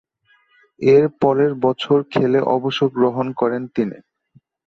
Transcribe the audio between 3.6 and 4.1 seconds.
তিনি।